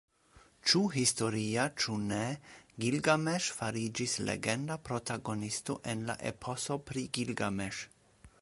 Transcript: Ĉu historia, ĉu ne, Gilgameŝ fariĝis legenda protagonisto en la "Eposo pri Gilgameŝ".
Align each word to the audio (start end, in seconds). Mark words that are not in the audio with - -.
Ĉu 0.69 0.79
historia, 0.93 1.65
ĉu 1.83 1.97
ne, 2.05 2.21
Gilgameŝ 2.85 3.41
fariĝis 3.59 4.17
legenda 4.31 4.79
protagonisto 4.89 5.79
en 5.95 6.03
la 6.11 6.19
"Eposo 6.35 6.83
pri 6.91 7.09
Gilgameŝ". 7.19 7.73